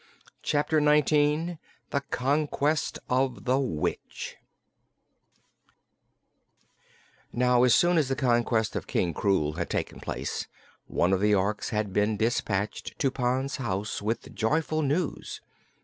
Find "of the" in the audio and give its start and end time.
3.07-3.59, 11.13-11.33